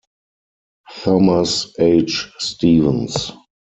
[1.03, 2.33] Thomas H.
[2.39, 3.33] Stevens.